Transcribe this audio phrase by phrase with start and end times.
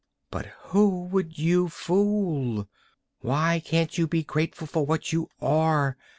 [0.31, 2.67] But who would you fool?
[3.19, 5.95] Why can't you be grateful for what you are?